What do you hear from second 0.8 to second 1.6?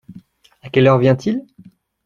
heure vient-il?